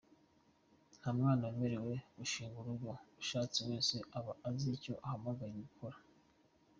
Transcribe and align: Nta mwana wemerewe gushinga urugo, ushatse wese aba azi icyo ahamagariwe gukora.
Nta 0.97 1.09
mwana 1.17 1.43
wemerewe 1.51 1.95
gushinga 2.17 2.55
urugo, 2.59 2.91
ushatse 3.21 3.59
wese 3.69 3.95
aba 4.17 4.33
azi 4.47 4.67
icyo 4.77 4.93
ahamagariwe 5.05 5.61
gukora. 5.69 5.97